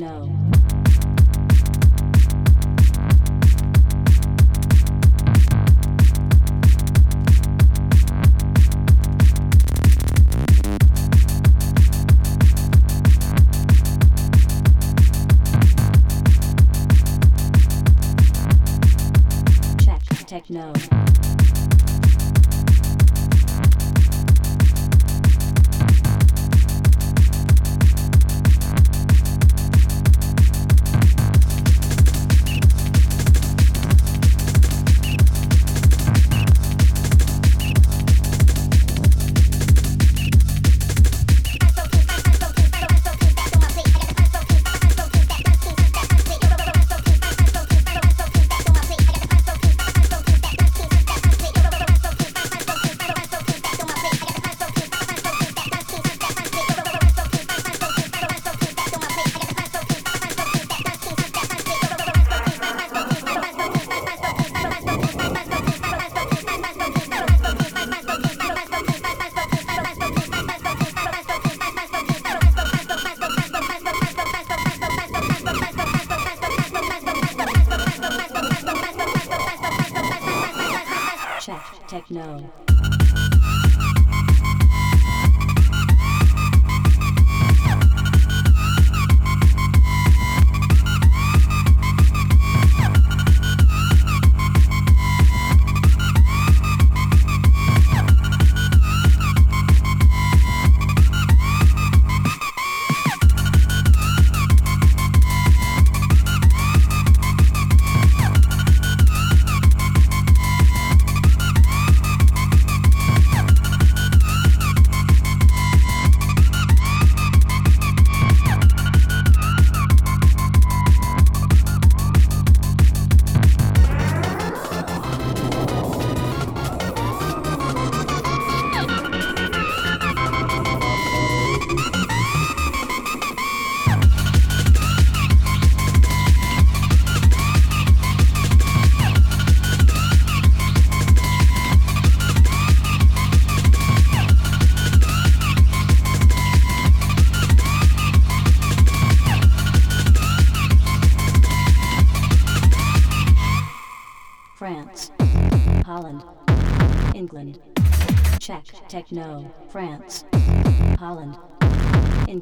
No. 0.00 0.39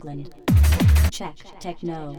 Brooklyn. 0.08 0.26
Check 1.10 1.36
techno. 1.60 2.16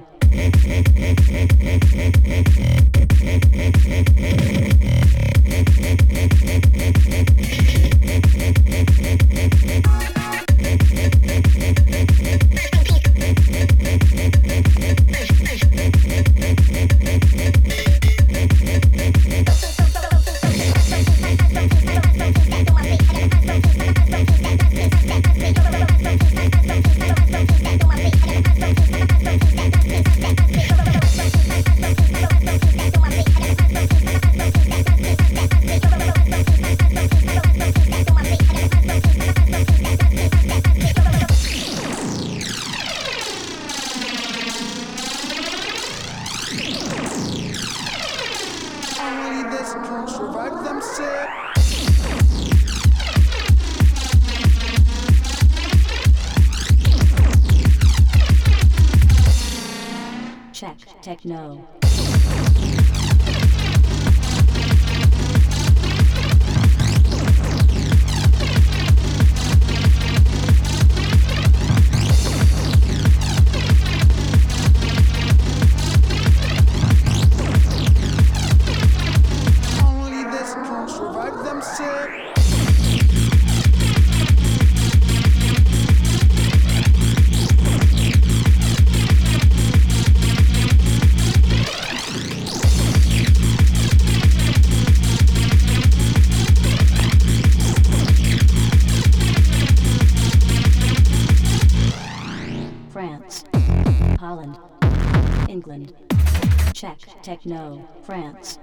techno, 107.40 107.80
France, 108.04 108.60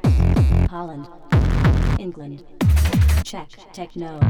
Holland, 0.71 1.09
England, 1.99 2.42
Czech 3.25 3.49
techno. 3.73 4.21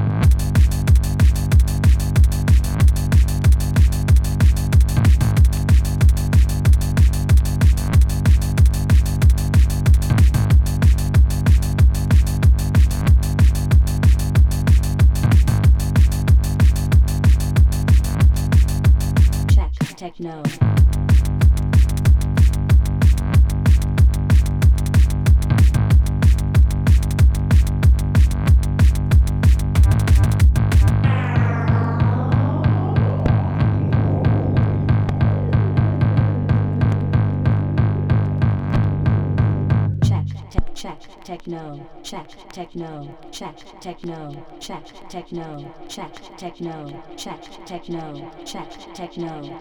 check 42.07 42.29
techno. 42.53 43.19
Check 43.33 43.57
techno. 43.81 44.47
Check 44.61 44.87
techno. 45.09 45.75
Check 45.89 46.15
techno. 46.39 47.03
Check 47.17 47.67
techno. 47.67 48.31
Check 48.45 48.71
techno. 48.95 49.59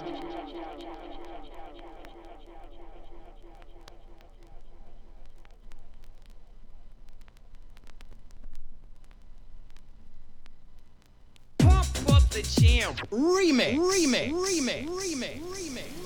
Pump 11.58 12.14
up 12.14 12.30
the 12.30 12.44
jam. 12.44 12.94
Remix. 13.10 13.80
Remix. 13.80 14.32
Remix. 14.32 14.86
Remix. 14.86 15.40
Remix. 15.40 16.04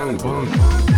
bang, 0.00 0.16
bang. 0.16 0.89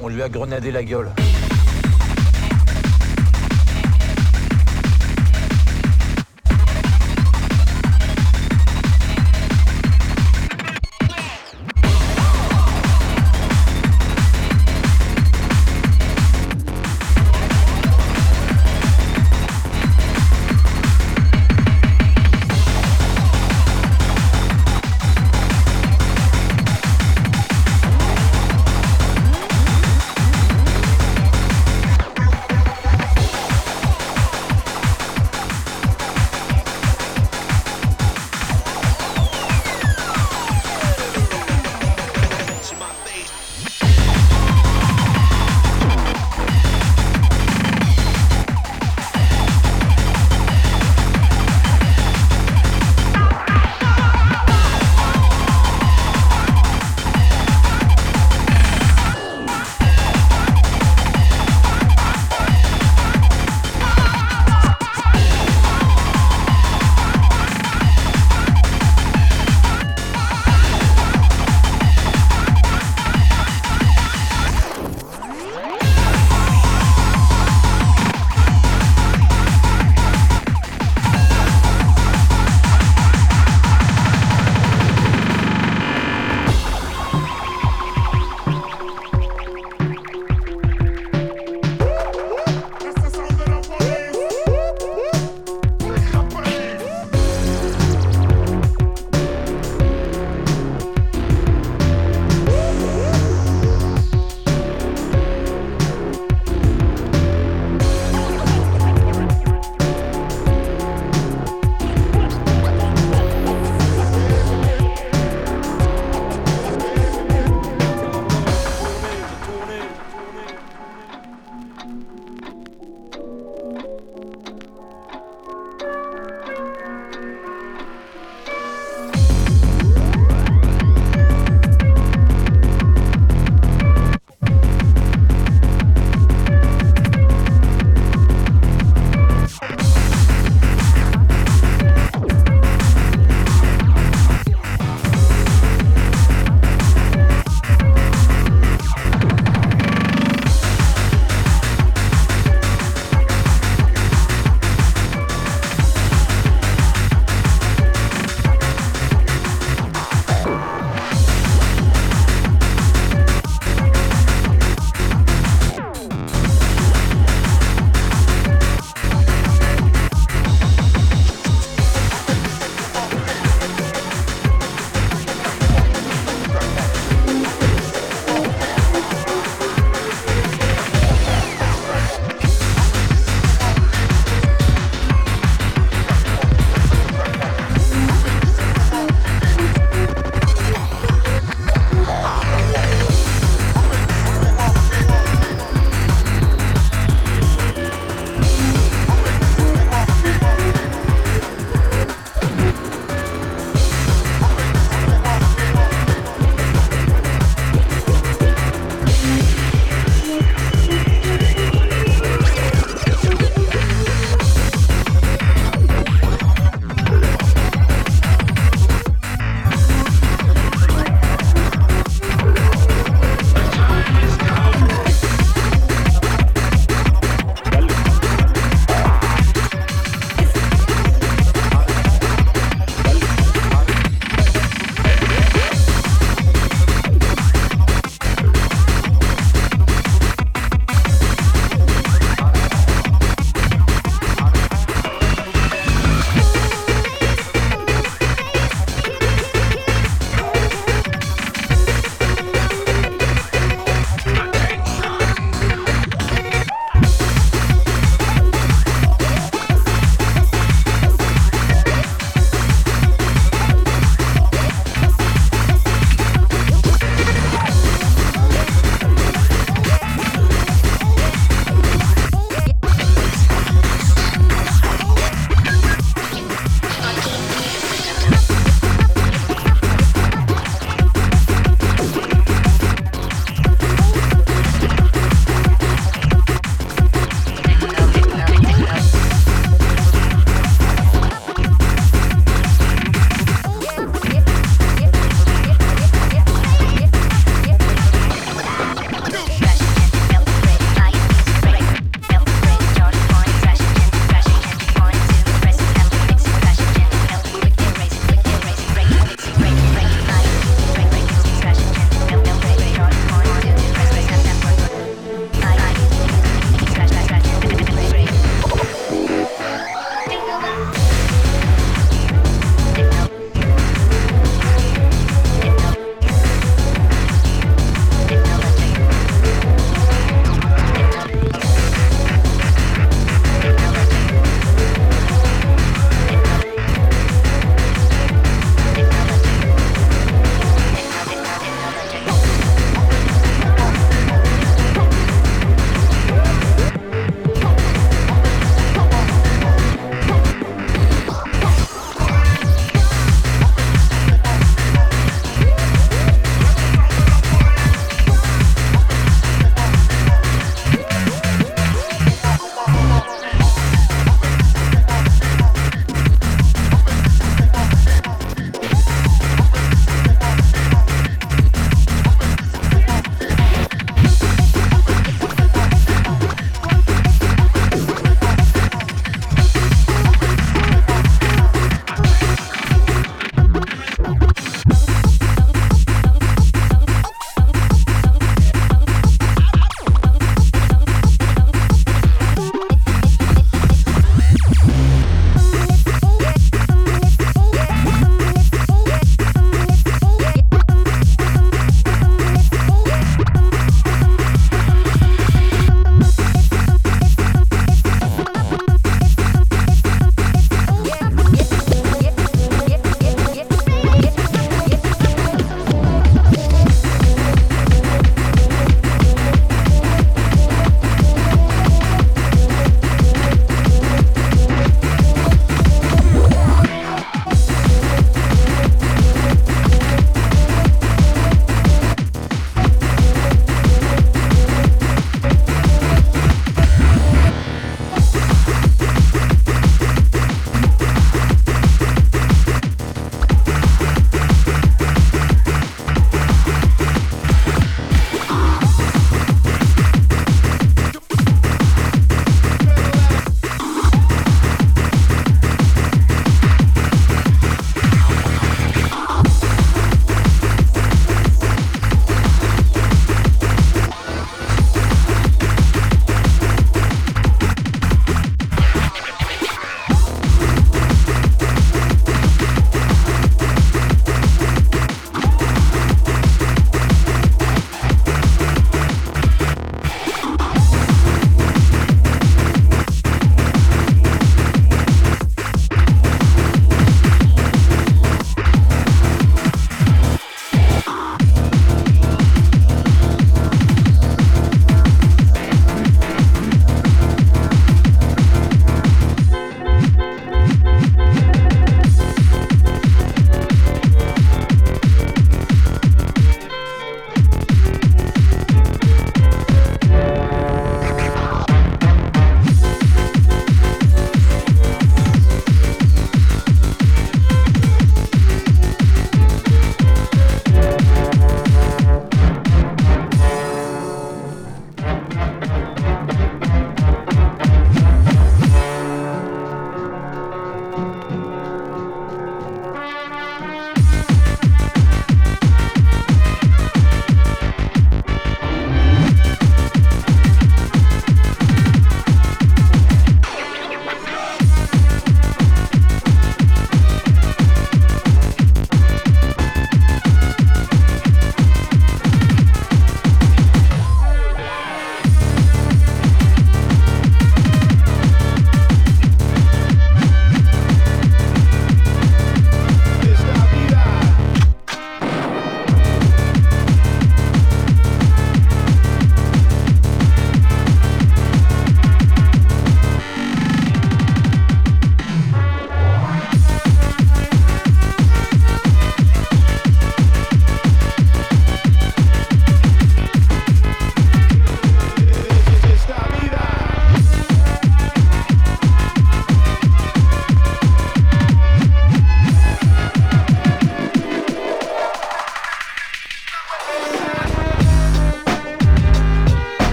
on 0.00 0.08
lui 0.08 0.22
a 0.22 0.28
grenadé 0.28 0.70
la 0.70 0.82
gueule. 0.82 1.10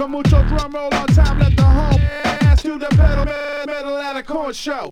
Con 0.00 0.12
mucho 0.12 0.42
drum 0.44 0.72
roll 0.72 0.88
on 0.94 1.06
time, 1.08 1.38
let 1.40 1.54
the 1.54 1.62
home 1.62 2.00
ass 2.24 2.62
to 2.62 2.78
the 2.78 2.86
pedal, 2.86 3.26
metal 3.66 3.98
at 3.98 4.16
a 4.16 4.22
corn 4.22 4.54
show. 4.54 4.88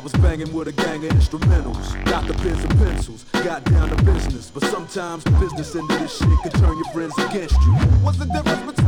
I 0.00 0.02
was 0.02 0.12
banging 0.12 0.50
with 0.54 0.66
a 0.66 0.72
gang 0.72 1.04
of 1.04 1.12
instrumentals. 1.12 1.92
Got 2.06 2.26
the 2.26 2.32
pens 2.32 2.64
and 2.64 2.78
pencils, 2.78 3.24
got 3.44 3.62
down 3.64 3.90
to 3.90 4.02
business. 4.02 4.50
But 4.50 4.64
sometimes 4.64 5.24
the 5.24 5.30
business 5.32 5.76
end 5.76 5.90
of 5.90 5.98
this 5.98 6.16
shit 6.16 6.38
can 6.42 6.52
turn 6.52 6.74
your 6.74 6.90
friends 6.94 7.12
against 7.18 7.60
you. 7.60 7.72
What's 8.00 8.16
the 8.16 8.24
difference 8.24 8.64
between 8.64 8.79